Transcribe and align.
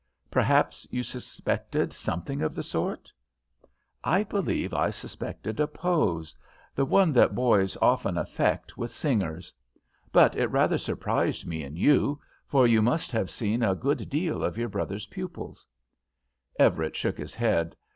Perhaps 0.31 0.87
you 0.89 1.03
suspected 1.03 1.93
something 1.93 2.41
of 2.41 2.55
the 2.55 2.63
sort?" 2.63 3.11
"I 4.03 4.23
believe 4.23 4.73
I 4.73 4.89
suspected 4.89 5.59
a 5.59 5.67
pose; 5.67 6.33
the 6.73 6.85
one 6.85 7.13
that 7.13 7.35
boys 7.35 7.77
often 7.83 8.17
affect 8.17 8.77
with 8.79 8.89
singers. 8.89 9.53
But 10.11 10.35
it 10.35 10.47
rather 10.47 10.79
surprised 10.79 11.45
me 11.45 11.61
in 11.63 11.75
you, 11.75 12.19
for 12.47 12.65
you 12.65 12.81
must 12.81 13.11
have 13.11 13.29
seen 13.29 13.61
a 13.61 13.75
good 13.75 14.09
deal 14.09 14.43
of 14.43 14.57
your 14.57 14.69
brother's 14.69 15.05
pupils." 15.05 15.67
Everett 16.57 16.95
shook 16.95 17.19
his 17.19 17.35
head. 17.35 17.75